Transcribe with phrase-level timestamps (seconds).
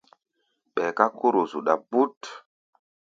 [0.73, 2.19] Ɓɛɛ ká kóro zuɗa bút.